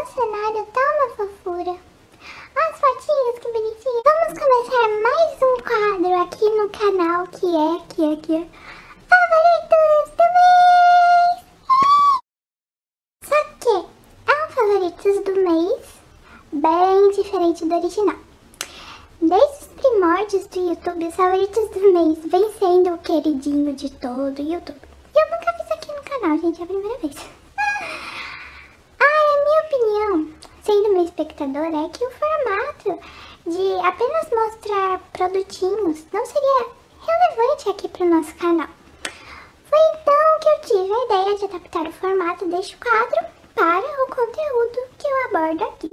meu 0.00 0.06
cenário 0.06 0.64
tá 0.72 0.80
uma 0.80 1.10
fofura. 1.14 1.72
Olha 1.72 2.70
as 2.70 2.80
fotinhas, 2.80 3.38
que 3.38 3.52
bonitinho. 3.52 4.02
Vamos 4.02 4.32
começar 4.38 4.88
mais 5.02 5.42
um 5.42 5.56
quadro 5.60 6.22
aqui 6.22 6.48
no 6.48 6.70
canal, 6.70 7.26
que 7.26 7.44
é, 7.44 7.76
aqui, 7.76 8.14
aqui, 8.14 8.50
Favoritos 9.10 10.10
do 10.16 10.24
mês! 10.38 11.44
Só 13.24 13.44
que 13.60 13.76
é 14.26 14.34
um 14.46 14.50
favoritos 14.50 15.16
do 15.24 15.34
mês 15.34 15.82
bem 16.50 17.10
diferente 17.10 17.66
do 17.66 17.74
original. 17.74 18.16
Desde 19.20 19.64
os 19.64 19.66
primórdios 19.66 20.46
do 20.46 20.60
YouTube, 20.60 21.08
os 21.08 21.14
favoritos 21.14 21.68
do 21.72 21.92
mês 21.92 22.18
vem 22.24 22.52
sendo 22.58 22.94
o 22.94 22.98
queridinho 22.98 23.74
de 23.74 23.90
todo 23.90 24.38
o 24.38 24.50
YouTube. 24.50 24.80
E 25.14 25.18
eu 25.20 25.30
nunca 25.30 25.52
fiz 25.58 25.70
aqui 25.72 25.92
no 25.92 26.02
canal, 26.02 26.38
gente, 26.38 26.58
é 26.58 26.64
a 26.64 26.66
primeira 26.66 26.98
vez. 27.00 27.16
Ah, 29.02 29.04
a 29.06 29.44
minha 29.44 29.62
opinião, 29.64 30.28
sendo 30.70 30.92
meu 30.92 31.04
espectador, 31.04 31.66
é 31.66 31.88
que 31.88 32.04
o 32.04 32.10
formato 32.12 33.00
de 33.44 33.74
apenas 33.84 34.30
mostrar 34.30 35.00
produtinhos 35.12 36.04
não 36.12 36.24
seria 36.24 36.66
relevante 37.04 37.70
aqui 37.70 37.88
para 37.88 38.06
o 38.06 38.08
nosso 38.08 38.32
canal. 38.36 38.68
Foi 39.68 39.78
então 39.94 40.38
que 40.40 40.48
eu 40.48 40.60
tive 40.60 40.92
a 40.92 41.04
ideia 41.06 41.38
de 41.38 41.44
adaptar 41.46 41.86
o 41.88 41.92
formato 41.92 42.46
deste 42.46 42.76
quadro 42.76 43.26
para 43.56 43.80
o 43.80 44.06
conteúdo 44.14 44.78
que 44.96 45.08
eu 45.08 45.24
abordo 45.26 45.64
aqui. 45.64 45.90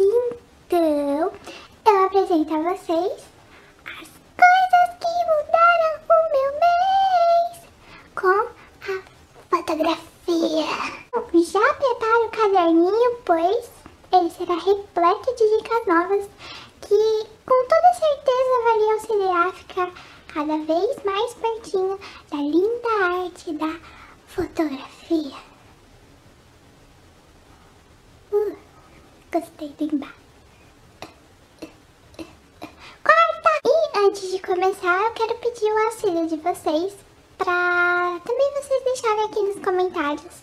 Então, 0.68 1.34
eu 1.86 2.06
apresento 2.06 2.54
a 2.54 2.62
vocês 2.62 3.14
as 3.84 4.10
coisas 4.38 4.90
que 5.00 5.12
mudaram 5.32 5.94
o 6.08 6.20
meu 6.34 6.52
mês 6.60 7.56
com 8.14 8.28
a 8.92 9.02
fotografia. 9.50 10.68
Já 11.34 11.74
prepara 11.74 12.26
o 12.26 12.30
caderninho, 12.30 13.18
pois 13.26 13.77
ele 14.12 14.30
será 14.30 14.56
repleto 14.56 15.36
de 15.36 15.58
dicas 15.58 15.86
novas 15.86 16.30
que 16.82 17.28
com 17.46 17.68
toda 17.68 17.94
certeza 17.94 18.78
lhe 18.78 18.92
auxiliar 18.92 19.48
a 19.48 19.54
ficar 19.54 19.92
cada 20.34 20.58
vez 20.58 21.04
mais 21.04 21.34
pertinho 21.34 22.00
da 22.32 22.38
linda 22.38 23.24
arte 23.24 23.54
da 23.54 23.80
fotografia. 24.28 25.38
Uh, 28.32 28.58
gostei 29.32 29.70
do 29.70 29.96
embate. 29.96 30.28
Antes 34.08 34.32
de 34.32 34.40
começar, 34.40 35.04
eu 35.04 35.12
quero 35.12 35.36
pedir 35.36 35.66
o 35.66 35.86
auxílio 35.86 36.28
de 36.28 36.38
vocês 36.38 36.96
para 37.38 38.20
também 38.26 38.54
vocês 38.54 38.84
deixarem 38.86 39.26
aqui 39.26 39.42
nos 39.42 39.62
comentários 39.62 40.34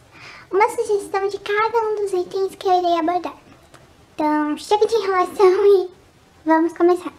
uma 0.51 0.69
sugestão 0.69 1.29
de 1.29 1.39
cada 1.39 1.79
um 1.79 1.95
dos 1.97 2.13
itens 2.13 2.55
que 2.57 2.67
eu 2.67 2.79
irei 2.81 2.99
abordar. 2.99 3.44
Então, 4.15 4.57
chega 4.57 4.87
de 4.87 4.95
enrolação 4.95 5.67
e 5.67 5.91
vamos 6.47 6.73
começar. 6.75 7.13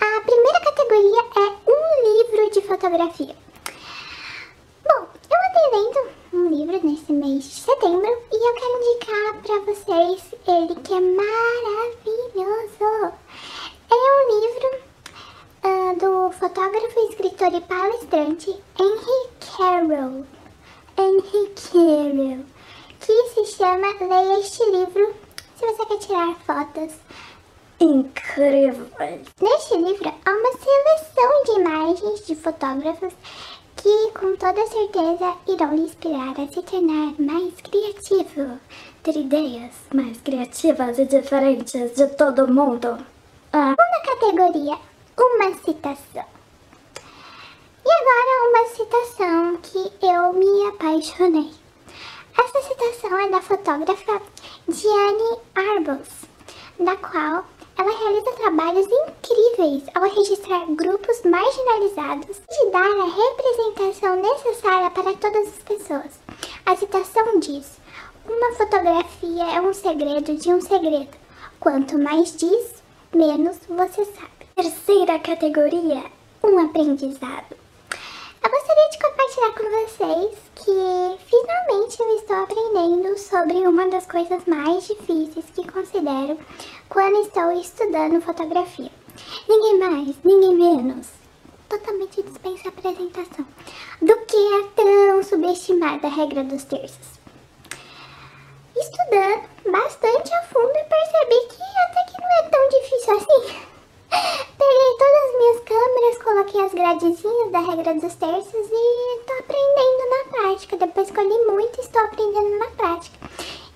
A 0.00 0.20
primeira 0.22 0.60
categoria 0.60 1.22
é 1.36 1.52
um 1.70 1.84
livro 2.16 2.50
de 2.50 2.62
fotografia. 2.62 3.36
Bom, 4.82 5.06
eu 5.28 5.36
andei 5.50 5.70
lendo 5.82 6.00
um 6.32 6.48
livro 6.48 6.80
nesse 6.88 7.12
mês 7.12 7.44
de 7.44 7.56
setembro 7.56 8.10
e 8.32 8.36
eu 8.36 8.54
quero 8.54 8.78
indicar 8.80 9.42
para 9.42 9.58
vocês 9.66 10.34
ele 10.48 10.74
que 10.76 10.94
é 10.94 11.00
maravilhoso. 11.00 12.32
É 13.90 13.94
um 14.16 14.24
livro 14.40 14.68
uh, 15.62 15.92
do 15.98 16.32
fotógrafo, 16.38 17.00
escritor 17.10 17.52
e 17.52 17.60
palestrante 17.60 18.56
Henry 18.78 19.28
Carroll. 19.58 20.24
Henry 20.96 21.52
Carroll, 21.70 22.46
que 22.98 23.28
se 23.28 23.44
chama 23.56 23.88
Leia 24.00 24.40
este 24.40 24.64
livro 24.70 25.14
se 25.60 25.66
você 25.66 25.84
quer 25.84 25.98
tirar 25.98 26.34
fotos 26.46 26.94
incríveis. 27.78 29.28
Neste 29.42 29.76
livro 29.76 30.08
há 30.24 30.30
uma 30.30 30.52
seleção 30.52 31.42
de 31.44 31.60
imagens 31.60 32.26
de 32.26 32.34
fotógrafos 32.34 33.12
que 33.76 34.10
com 34.18 34.36
toda 34.36 34.66
certeza 34.66 35.36
irão 35.46 35.74
lhe 35.74 35.82
inspirar 35.82 36.30
a 36.30 36.46
se 36.46 36.62
tornar 36.62 37.14
mais 37.18 37.54
criativo, 37.60 38.58
ter 39.02 39.16
ideias 39.16 39.72
mais 39.94 40.18
criativas 40.22 40.98
e 40.98 41.04
diferentes 41.04 41.94
de 41.94 42.06
todo 42.08 42.48
mundo. 42.48 42.96
Ah. 43.52 43.74
Segunda 43.78 44.00
categoria, 44.06 44.78
uma 45.18 45.54
citação. 45.62 46.24
E 47.84 47.90
agora 47.90 48.48
uma 48.48 48.66
citação 48.68 49.56
que 49.58 50.06
eu 50.06 50.32
me 50.32 50.68
apaixonei. 50.68 51.50
Essa 52.38 52.62
citação 52.62 53.18
é 53.18 53.28
da 53.28 53.42
fotógrafa 53.42 54.22
Diane 54.68 55.38
Arbus, 55.54 56.08
da 56.78 56.96
qual 56.96 57.44
ela 57.76 57.98
realiza 57.98 58.32
trabalhos 58.32 58.86
incríveis 58.86 59.82
ao 59.94 60.02
registrar 60.02 60.66
grupos 60.74 61.22
marginalizados 61.24 62.40
e 62.50 62.70
dar 62.70 62.84
a 62.84 63.04
representação 63.04 64.16
necessária 64.16 64.90
para 64.90 65.14
todas 65.14 65.48
as 65.48 65.62
pessoas. 65.62 66.20
A 66.66 66.76
citação 66.76 67.40
diz: 67.40 67.78
Uma 68.28 68.54
fotografia 68.54 69.44
é 69.56 69.60
um 69.60 69.72
segredo 69.72 70.36
de 70.36 70.50
um 70.50 70.60
segredo. 70.60 71.16
Quanto 71.58 71.98
mais 71.98 72.36
diz, 72.36 72.82
menos 73.14 73.58
você 73.68 74.04
sabe. 74.04 74.46
Terceira 74.54 75.18
categoria: 75.18 76.04
um 76.44 76.58
aprendizado. 76.58 77.59
Eu 78.50 78.56
gostaria 78.56 78.88
de 78.88 78.98
compartilhar 78.98 79.52
com 79.52 79.70
vocês 79.70 80.38
que 80.56 81.18
finalmente 81.28 82.00
eu 82.00 82.16
estou 82.16 82.36
aprendendo 82.36 83.16
sobre 83.16 83.54
uma 83.58 83.88
das 83.88 84.06
coisas 84.06 84.44
mais 84.44 84.88
difíceis 84.88 85.44
que 85.54 85.70
considero 85.70 86.36
quando 86.88 87.20
estou 87.20 87.52
estudando 87.52 88.20
fotografia. 88.20 88.90
Ninguém 89.48 89.78
mais, 89.78 90.16
ninguém 90.24 90.56
menos, 90.56 91.06
totalmente 91.68 92.24
dispensa 92.24 92.70
apresentação, 92.70 93.46
do 94.02 94.16
que 94.26 94.36
a 94.36 94.68
tão 94.74 95.22
subestimada 95.22 96.08
regra 96.08 96.42
dos 96.42 96.64
terços. 96.64 97.20
Estudando 98.76 99.44
bastante 99.70 100.34
a 100.34 100.42
fundo 100.46 100.72
e 100.74 100.84
percebi 100.86 101.46
que 101.50 101.62
até 101.84 102.04
que 102.10 102.20
não 102.20 102.32
é 102.32 102.42
tão 102.48 102.68
difícil 102.68 103.16
assim. 103.16 103.60
Peguei 104.58 104.96
todas 104.98 105.22
as 105.24 105.38
minhas 105.38 105.49
as 106.70 106.74
gradezinhas 106.74 107.50
da 107.50 107.58
regra 107.58 107.94
dos 107.94 108.14
terços 108.14 108.70
e 108.70 109.20
tô 109.26 109.32
aprendendo 109.40 110.10
na 110.10 110.30
prática. 110.30 110.76
Depois 110.76 111.10
que 111.10 111.18
eu 111.18 111.28
li 111.28 111.46
muito, 111.46 111.80
estou 111.80 112.00
aprendendo 112.02 112.58
na 112.58 112.66
prática. 112.66 113.18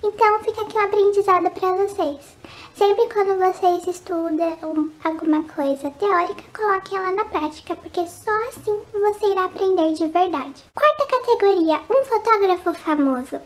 Então 0.01 0.39
fica 0.39 0.61
aqui 0.61 0.77
um 0.77 0.81
aprendizado 0.81 1.49
para 1.51 1.73
vocês. 1.73 2.37
Sempre 2.75 3.09
quando 3.13 3.37
vocês 3.37 3.85
estudam 3.87 4.89
alguma 5.03 5.43
coisa 5.43 5.91
teórica, 5.91 6.43
coloque 6.55 6.95
ela 6.95 7.11
na 7.11 7.25
prática, 7.25 7.75
porque 7.75 8.07
só 8.07 8.31
assim 8.47 8.81
você 8.93 9.25
irá 9.25 9.45
aprender 9.45 9.93
de 9.93 10.07
verdade. 10.07 10.63
Quarta 10.73 11.05
categoria, 11.05 11.81
um 11.89 12.05
fotógrafo 12.05 12.73
famoso. 12.75 13.41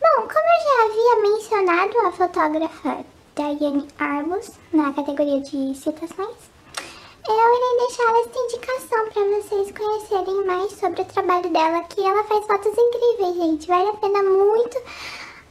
Bom, 0.00 0.28
como 0.28 0.48
eu 0.52 0.60
já 0.66 0.84
havia 0.84 1.30
mencionado 1.30 1.98
a 2.06 2.12
fotógrafa 2.12 3.04
Diane 3.36 3.88
Arbus 3.98 4.50
na 4.70 4.92
categoria 4.92 5.40
de 5.40 5.74
citações, 5.74 6.51
eu 7.28 7.54
irei 7.54 7.86
deixar 7.86 8.14
esta 8.20 8.38
indicação 8.38 9.08
para 9.10 9.40
vocês 9.40 9.72
conhecerem 9.72 10.44
mais 10.44 10.72
sobre 10.72 11.02
o 11.02 11.04
trabalho 11.04 11.48
dela, 11.50 11.84
que 11.84 12.00
ela 12.00 12.24
faz 12.24 12.46
fotos 12.46 12.72
incríveis, 12.76 13.36
gente. 13.36 13.66
Vale 13.68 13.90
a 13.90 13.94
pena 13.94 14.22
muito 14.22 14.82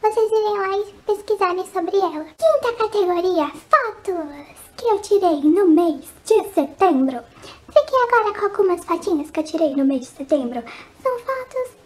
vocês 0.02 0.32
irem 0.32 0.58
lá 0.58 0.78
e 0.78 0.94
pesquisarem 1.06 1.66
sobre 1.68 1.98
ela. 1.98 2.26
Quinta 2.26 2.74
categoria, 2.78 3.48
fotos 3.70 4.62
que 4.76 4.86
eu 4.86 5.00
tirei 5.00 5.42
no 5.42 5.68
mês 5.68 6.06
de 6.26 6.44
setembro. 6.54 7.24
Fiquei 7.68 8.00
agora 8.04 8.38
com 8.38 8.46
algumas 8.46 8.84
fotinhas 8.84 9.32
que 9.32 9.40
eu 9.40 9.44
tirei 9.44 9.76
no 9.76 9.86
mês 9.86 10.02
de 10.02 10.08
setembro. 10.08 10.64
São 11.02 11.20
fotos 11.20 11.81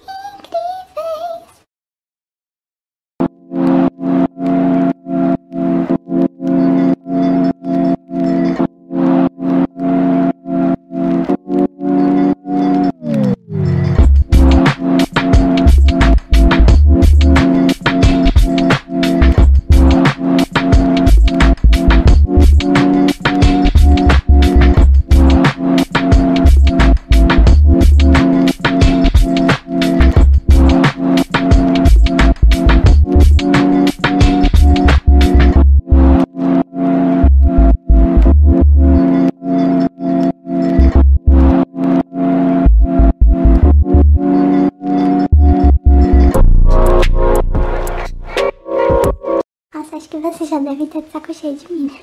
cheio 51.36 51.56
de 51.56 51.72
mim, 51.72 51.92
né? 51.92 52.02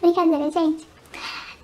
Brincadeira, 0.00 0.50
gente. 0.50 0.88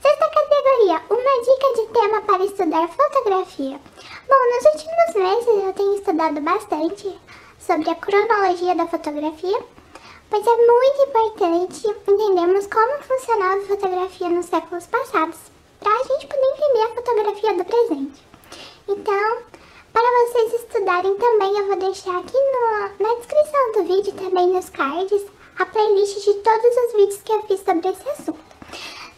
Sexta 0.00 0.30
categoria, 0.30 1.02
uma 1.10 1.42
dica 1.42 1.74
de 1.74 1.92
tema 1.92 2.22
para 2.22 2.44
estudar 2.44 2.88
fotografia. 2.88 3.80
Bom, 4.28 4.54
nos 4.54 4.64
últimos 4.72 5.14
meses 5.16 5.64
eu 5.64 5.72
tenho 5.72 5.94
estudado 5.96 6.40
bastante 6.40 7.18
sobre 7.58 7.90
a 7.90 7.94
cronologia 7.96 8.74
da 8.76 8.86
fotografia, 8.86 9.58
pois 10.30 10.46
é 10.46 10.56
muito 10.56 11.02
importante 11.08 11.88
entendermos 12.08 12.66
como 12.68 13.02
funcionava 13.02 13.60
a 13.60 13.66
fotografia 13.66 14.28
nos 14.28 14.46
séculos 14.46 14.86
passados, 14.86 15.38
para 15.80 15.92
a 15.92 16.04
gente 16.04 16.26
poder 16.28 16.46
entender 16.46 16.82
a 16.82 16.94
fotografia 16.94 17.54
do 17.54 17.64
presente. 17.64 18.22
Então, 18.88 19.42
para 19.92 20.26
vocês 20.26 20.62
estudarem 20.62 21.16
também, 21.16 21.58
eu 21.58 21.66
vou 21.66 21.76
deixar 21.76 22.18
aqui 22.18 22.38
no, 22.38 23.04
na 23.04 23.14
descrição 23.16 23.72
do 23.72 23.84
vídeo, 23.84 24.12
também 24.12 24.48
nos 24.48 24.70
cards, 24.70 25.22
a 25.58 25.66
playlist 25.66 26.24
de 26.24 26.34
todos 26.34 26.76
os 26.76 26.92
vídeos 26.92 27.22
que 27.22 27.32
eu 27.32 27.42
fiz 27.42 27.60
sobre 27.60 27.88
esse 27.88 28.08
assunto. 28.08 28.52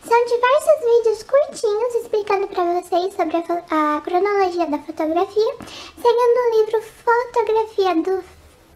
São 0.06 0.24
diversos 0.26 0.80
vídeos 0.80 1.22
curtinhos 1.22 1.94
explicando 1.94 2.46
para 2.48 2.80
vocês 2.80 3.14
sobre 3.14 3.36
a, 3.36 3.96
a, 3.96 4.00
cronologia 4.00 4.66
da 4.66 4.78
fotografia, 4.78 5.54
seguindo 5.96 6.38
o 6.38 6.60
livro 6.60 6.82
Fotografia 6.82 7.94
do 8.02 8.24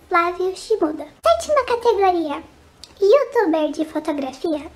Flávio 0.09 0.57
Shimuda. 0.57 1.07
Sétima 1.27 1.65
categoria, 1.65 2.43
youtuber 3.01 3.73
de 3.73 3.85
fotografia. 3.85 4.71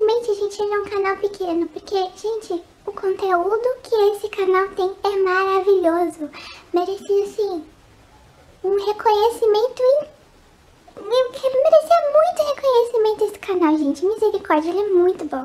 Mente, 0.00 0.34
gente, 0.34 0.62
ele 0.62 0.74
é 0.74 0.78
um 0.78 0.84
canal 0.84 1.16
pequeno, 1.16 1.66
porque, 1.68 1.96
gente, 2.16 2.62
o 2.86 2.92
conteúdo 2.92 3.76
que 3.82 3.94
esse 3.94 4.28
canal 4.28 4.68
tem 4.68 4.94
é 5.04 5.16
maravilhoso. 5.16 6.30
Merecia, 6.72 7.24
assim, 7.24 7.64
um 8.62 8.84
reconhecimento 8.84 9.82
incrível 9.82 10.17
merecia 11.02 11.98
muito 12.12 12.54
reconhecimento 12.54 13.24
esse 13.24 13.38
canal, 13.38 13.78
gente. 13.78 14.04
Misericórdia, 14.04 14.70
ele 14.70 14.80
é 14.80 14.88
muito 14.88 15.24
bom. 15.24 15.44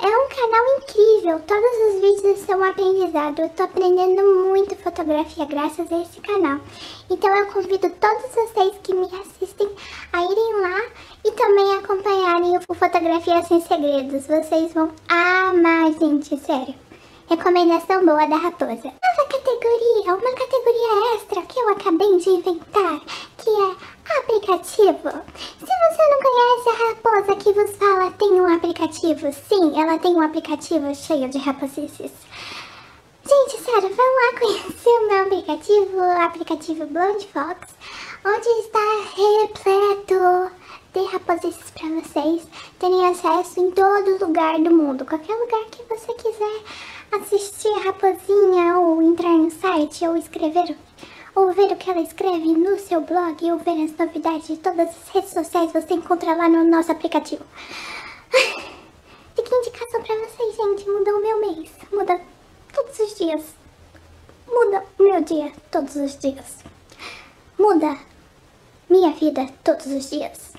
É 0.00 0.06
um 0.06 0.28
canal 0.28 0.78
incrível, 0.78 1.40
todos 1.46 1.94
os 1.94 2.00
vídeos 2.00 2.40
são 2.40 2.62
aprendizado. 2.62 3.40
Eu 3.40 3.48
tô 3.50 3.62
aprendendo 3.62 4.22
muito 4.44 4.76
fotografia 4.76 5.46
graças 5.46 5.90
a 5.90 6.02
esse 6.02 6.20
canal. 6.20 6.60
Então 7.08 7.34
eu 7.34 7.46
convido 7.46 7.88
todos 7.88 8.34
vocês 8.34 8.74
que 8.82 8.94
me 8.94 9.06
assistem 9.06 9.70
a 10.12 10.22
irem 10.22 10.60
lá 10.60 10.82
e 11.24 11.30
também 11.32 11.76
acompanharem 11.76 12.58
o 12.68 12.74
Fotografia 12.74 13.42
Sem 13.44 13.60
Segredos. 13.60 14.26
Vocês 14.26 14.74
vão 14.74 14.90
amar, 15.08 15.92
gente, 15.92 16.36
sério. 16.38 16.74
Recomendação 17.28 18.04
boa 18.04 18.26
da 18.26 18.36
Raposa. 18.36 18.92
Nova 18.92 19.28
categoria, 19.30 20.14
uma 20.14 20.34
categoria 20.34 21.14
extra 21.14 21.42
que 21.42 21.58
eu 21.58 21.68
acabei 21.70 22.16
de 22.18 22.28
inventar, 22.28 23.00
aplicativo. 24.44 25.10
Se 25.58 25.66
você 25.66 26.08
não 26.10 26.20
conhece 26.22 26.68
a 26.68 26.88
Raposa 26.88 27.36
que 27.36 27.52
vos 27.52 27.76
fala, 27.76 28.10
tem 28.12 28.40
um 28.40 28.54
aplicativo. 28.54 29.32
Sim, 29.32 29.80
ela 29.80 29.98
tem 29.98 30.14
um 30.14 30.20
aplicativo 30.20 30.94
cheio 30.94 31.28
de 31.28 31.38
raposices. 31.38 32.12
Gente, 33.26 33.62
sério, 33.62 33.88
vão 33.94 34.06
lá 34.06 34.38
conhecer 34.38 34.90
o 34.90 35.08
meu 35.08 35.22
aplicativo, 35.22 35.96
o 35.96 36.22
aplicativo 36.22 36.86
Blonde 36.86 37.26
Fox, 37.28 37.74
onde 38.24 38.48
está 38.60 38.80
repleto 39.16 40.50
de 40.92 41.04
raposices 41.06 41.70
para 41.70 41.88
vocês 41.88 42.46
terem 42.78 43.06
acesso 43.06 43.60
em 43.60 43.70
todo 43.70 44.24
lugar 44.24 44.58
do 44.58 44.70
mundo, 44.70 45.06
qualquer 45.06 45.34
lugar 45.34 45.64
que 45.70 45.82
você 45.84 46.12
quiser 46.14 46.62
assistir 47.12 47.68
a 47.68 47.84
raposinha 47.84 48.78
ou 48.78 49.02
entrar 49.02 49.32
no 49.32 49.50
site 49.50 50.06
ou 50.06 50.16
escrever 50.16 50.76
ou 51.34 51.52
ver 51.52 51.72
o 51.72 51.76
que 51.76 51.90
ela 51.90 52.00
escreve 52.00 52.52
no 52.52 52.78
seu 52.78 53.00
blog 53.00 53.50
ou 53.50 53.58
ver 53.58 53.84
as 53.84 53.96
novidades 53.96 54.46
de 54.46 54.56
todas 54.58 54.88
as 54.88 55.08
redes 55.08 55.30
sociais 55.30 55.72
você 55.72 55.94
encontra 55.94 56.34
lá 56.34 56.48
no 56.48 56.64
nosso 56.64 56.92
aplicativo. 56.92 57.44
Fica 59.34 59.56
indicação 59.56 60.02
pra 60.02 60.14
vocês, 60.16 60.56
gente. 60.56 60.88
Muda 60.88 61.16
o 61.16 61.20
meu 61.20 61.40
mês. 61.40 61.70
Muda 61.92 62.20
todos 62.72 62.98
os 63.00 63.14
dias. 63.16 63.42
Muda 64.46 64.84
o 64.98 65.02
meu 65.02 65.20
dia 65.22 65.52
todos 65.70 65.96
os 65.96 66.18
dias. 66.18 66.58
Muda 67.58 67.98
minha 68.88 69.10
vida 69.10 69.48
todos 69.64 69.86
os 69.86 70.10
dias. 70.10 70.52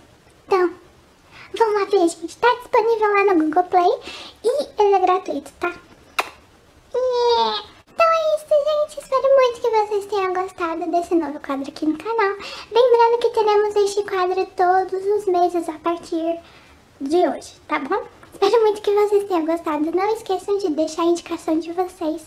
Então, 0.46 0.74
vamos 1.58 1.82
lá 1.82 1.86
ver, 1.86 2.10
gente. 2.10 2.38
Tá 2.38 2.54
disponível 2.62 3.14
lá 3.14 3.34
no 3.34 3.46
Google 3.46 3.64
Play 3.64 4.00
e 4.44 4.82
ele 4.82 4.96
é 4.96 5.00
gratuito, 5.00 5.52
tá? 5.60 5.74
Isso, 6.94 7.75
gente. 8.66 9.00
Espero 9.00 9.36
muito 9.36 9.62
que 9.62 9.70
vocês 9.70 10.06
tenham 10.08 10.34
gostado 10.34 10.90
desse 10.90 11.14
novo 11.14 11.40
quadro 11.40 11.70
aqui 11.70 11.86
no 11.86 11.98
canal. 11.98 12.36
Lembrando 12.72 13.20
que 13.20 13.30
teremos 13.30 13.76
este 13.76 14.04
quadro 14.04 14.46
todos 14.56 15.06
os 15.06 15.26
meses 15.28 15.70
a 15.70 15.74
partir 15.74 16.40
de 17.00 17.18
hoje, 17.28 17.54
tá 17.68 17.78
bom? 17.80 18.04
Espero 18.34 18.62
muito 18.62 18.82
que 18.82 18.92
vocês 18.92 19.28
tenham 19.28 19.46
gostado. 19.46 19.92
Não 19.92 20.14
esqueçam 20.16 20.58
de 20.58 20.70
deixar 20.70 21.04
a 21.04 21.06
indicação 21.06 21.60
de 21.60 21.72
vocês 21.74 22.24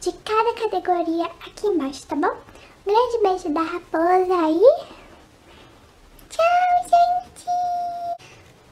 de 0.00 0.12
cada 0.12 0.52
categoria 0.54 1.24
aqui 1.46 1.66
embaixo, 1.66 2.06
tá 2.06 2.16
bom? 2.16 2.36
Um 2.86 2.92
grande 2.92 3.18
beijo 3.22 3.48
da 3.48 3.62
raposa 3.62 4.46
aí. 4.46 4.60
Tchau, 6.28 6.84
gente! 6.84 7.48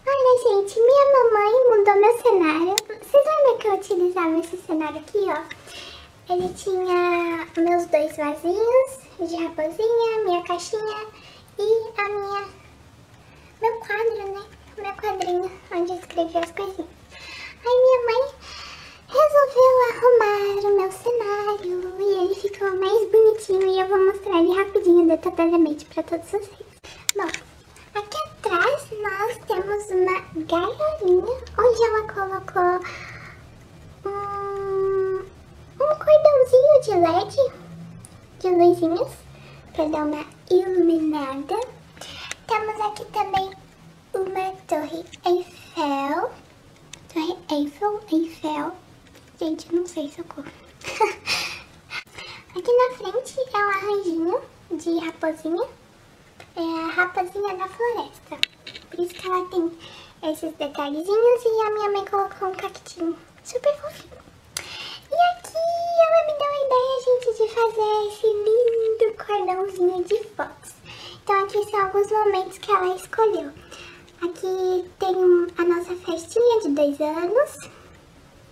Olha, 0.07 0.63
gente, 0.63 0.81
minha 0.81 1.13
mamãe 1.13 1.79
mudou 1.79 1.97
meu 1.97 2.19
cenário. 2.19 2.77
Vocês 2.87 3.25
lembram 3.25 3.59
que 3.59 3.67
eu 3.69 3.75
utilizava 3.75 4.39
esse 4.39 4.57
cenário 4.59 4.99
aqui, 4.99 5.25
ó? 5.29 5.96
Ele 6.29 6.53
tinha 6.55 7.47
meus 7.57 7.87
dois 7.87 8.17
vasinhos 8.17 8.99
de 9.21 9.37
raposinha, 9.45 10.25
minha 10.25 10.43
caixinha 10.43 11.07
e 11.59 12.01
a 12.01 12.09
minha... 12.09 12.49
Meu 13.63 13.79
quadro, 13.79 14.33
né? 14.33 14.45
Meu 14.77 14.93
quadrinho, 14.95 15.51
onde 15.73 15.93
eu 15.93 15.99
escrevi 15.99 16.37
as 16.39 16.51
coisinhas. 16.51 16.89
Aí 17.65 17.77
minha 17.83 18.01
mãe 18.07 18.23
resolveu 19.09 19.73
arrumar 19.91 20.67
o 20.67 20.77
meu 20.77 20.93
cenário 20.93 21.77
e 22.01 22.25
ele 22.25 22.35
ficou 22.35 22.77
mais 22.77 23.11
bonitinho 23.11 23.67
e 23.67 23.81
eu 23.81 23.87
vou 23.89 24.05
mostrar 24.05 24.39
ele 24.39 24.55
rapidinho, 24.55 25.09
detalhadamente 25.09 25.85
pra 25.87 26.03
todos 26.03 26.29
vocês. 26.29 26.67
Bom, 27.17 27.31
aqui 27.95 28.19
atrás 28.19 28.89
nós 29.01 29.39
temos 29.47 29.91
uma 29.91 30.21
gaiolinha 30.45 31.37
onde 31.57 31.83
ela 31.85 32.03
colocou 32.13 32.81
um, 34.05 35.25
um 35.81 35.99
de 36.81 36.91
LED, 36.91 37.37
de 38.39 38.51
luzinhas, 38.51 39.09
para 39.73 39.89
dar 39.89 40.05
uma 40.05 40.27
iluminada. 40.51 41.59
Temos 42.47 42.81
aqui 42.83 43.05
também 43.07 43.51
uma 44.13 44.53
torre 44.69 45.03
Eiffel, 45.25 46.31
torre 47.13 47.37
Eiffel, 47.51 48.01
Eiffel, 48.13 48.73
gente, 49.41 49.75
não 49.75 49.87
sei 49.87 50.11
socorro. 50.11 50.47
aqui 52.55 52.73
na 52.73 52.97
frente 52.97 53.41
é 53.55 53.57
um 53.57 53.71
arranjinho 53.71 54.41
de 54.73 54.99
raposinha, 55.07 55.69
é 56.57 56.61
a 56.61 56.89
raposinha 56.89 57.57
da 57.57 57.69
floresta. 57.69 58.39
Por 58.91 59.01
isso 59.01 59.15
que 59.15 59.27
ela 59.27 59.49
tem 59.49 59.73
esses 60.31 60.53
detalhezinhos 60.55 61.45
e 61.45 61.67
a 61.67 61.71
minha 61.71 61.91
mãe 61.91 62.05
colocou 62.05 62.49
um 62.49 62.55
cactinho 62.55 63.17
super 63.43 63.75
fofinho. 63.81 64.16
Fazer 67.57 68.09
esse 68.09 68.27
lindo 68.27 69.17
cordãozinho 69.17 70.05
de 70.05 70.23
fotos. 70.35 70.75
Então 71.23 71.43
aqui 71.43 71.71
são 71.71 71.81
alguns 71.81 72.11
momentos 72.11 72.59
que 72.59 72.71
ela 72.71 72.95
escolheu. 72.95 73.51
Aqui 74.23 74.91
tem 74.99 75.15
a 75.57 75.65
nossa 75.65 75.97
festinha 75.97 76.61
de 76.61 76.69
dois 76.69 77.01
anos. 77.01 77.57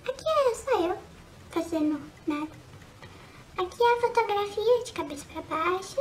Aqui 0.09 0.25
é 0.27 0.55
só 0.55 0.81
eu 0.89 0.99
fazendo 1.51 2.01
nada. 2.27 2.49
Aqui 3.59 3.83
é 3.83 3.93
a 3.93 4.01
fotografia 4.01 4.85
de 4.85 4.93
cabeça 4.95 5.27
para 5.35 5.43
baixo. 5.43 6.01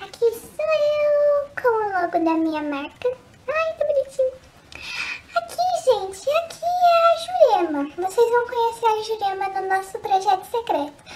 Aqui 0.00 0.32
sou 0.32 0.64
eu 0.64 1.62
com 1.62 1.68
o 1.68 2.00
logo 2.00 2.24
da 2.24 2.34
minha 2.34 2.62
marca. 2.62 3.16
Ai, 3.46 3.74
que 3.76 3.84
bonitinho. 3.84 4.32
Aqui, 5.36 5.56
gente, 5.84 6.30
aqui 6.30 6.64
é 6.64 6.98
a 7.06 7.62
Jurema. 7.62 7.84
Vocês 7.96 8.28
vão 8.28 8.46
conhecer 8.48 8.86
a 8.86 9.02
Jurema 9.02 9.60
no 9.60 9.68
nosso 9.68 9.98
projeto 10.00 10.44
secreto. 10.50 11.07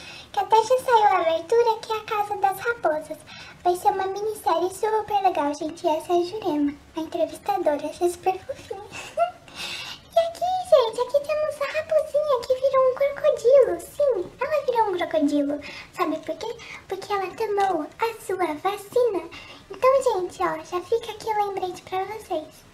Até 0.42 0.56
já 0.56 0.76
saiu 0.80 1.04
a 1.04 1.20
abertura, 1.20 1.78
que 1.80 1.92
é 1.92 1.96
a 1.96 2.00
Casa 2.00 2.36
das 2.38 2.58
Raposas. 2.58 3.18
Vai 3.62 3.76
ser 3.76 3.88
uma 3.90 4.08
minissérie 4.08 4.74
super 4.74 5.22
legal, 5.22 5.54
gente. 5.54 5.86
Essa 5.86 6.12
é 6.12 6.16
a 6.16 6.24
Jurema, 6.24 6.74
a 6.96 7.00
entrevistadora. 7.00 7.86
Essa 7.86 8.06
é 8.06 8.08
super 8.08 8.38
fofinha. 8.40 8.82
e 8.82 10.18
aqui, 10.18 10.50
gente, 10.68 11.00
aqui 11.00 11.28
temos 11.28 11.62
a 11.62 11.78
raposinha 11.78 12.40
que 12.44 12.54
virou 12.56 12.90
um 12.90 12.94
crocodilo. 12.96 13.80
Sim, 13.80 14.32
ela 14.40 14.66
virou 14.66 14.90
um 14.90 14.98
crocodilo. 14.98 15.60
Sabe 15.92 16.18
por 16.18 16.36
quê? 16.36 16.56
Porque 16.88 17.12
ela 17.12 17.34
tomou 17.36 17.86
a 18.00 18.26
sua 18.26 18.54
vacina. 18.54 19.30
Então, 19.70 20.02
gente, 20.02 20.42
ó, 20.42 20.56
já 20.64 20.80
fica 20.80 21.12
aqui 21.12 21.30
o 21.30 21.46
lembrete 21.46 21.82
pra 21.82 22.04
vocês. 22.04 22.64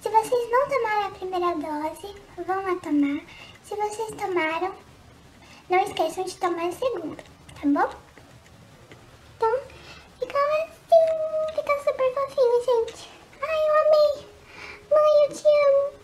Se 0.00 0.08
vocês 0.08 0.50
não 0.50 0.66
tomaram 0.66 1.06
a 1.08 1.10
primeira 1.10 1.54
dose, 1.56 2.16
vão 2.38 2.62
lá 2.62 2.74
tomar. 2.76 3.20
Se 3.64 3.76
vocês 3.76 4.08
tomaram, 4.18 4.72
não 5.72 5.80
esqueçam 5.80 6.24
de 6.24 6.36
tomar 6.36 6.68
esse 6.68 6.80
seguro, 6.80 7.16
tá 7.16 7.62
bom? 7.64 7.96
Então, 9.36 9.60
fica 10.20 10.38
assim, 10.38 11.54
fica 11.54 11.78
super 11.78 12.12
fofinho, 12.12 12.62
gente. 12.62 13.08
Ai, 13.40 13.68
eu 13.68 13.74
amei. 13.80 14.28
Mãe, 14.90 15.24
eu 15.24 15.34
te 15.34 15.48
amo. 15.48 16.01